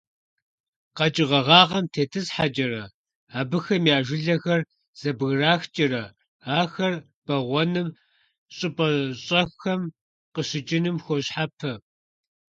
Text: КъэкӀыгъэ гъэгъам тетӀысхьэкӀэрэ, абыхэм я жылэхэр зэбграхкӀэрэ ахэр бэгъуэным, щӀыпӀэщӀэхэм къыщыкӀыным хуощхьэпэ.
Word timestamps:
КъэкӀыгъэ 0.97 1.39
гъэгъам 1.47 1.85
тетӀысхьэкӀэрэ, 1.93 2.83
абыхэм 3.39 3.83
я 3.95 3.97
жылэхэр 4.05 4.61
зэбграхкӀэрэ 4.99 6.03
ахэр 6.59 6.93
бэгъуэным, 7.25 7.89
щӀыпӀэщӀэхэм 8.55 9.81
къыщыкӀыным 10.33 10.97
хуощхьэпэ. 11.03 11.71